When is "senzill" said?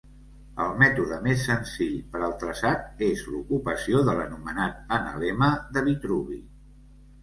1.49-1.99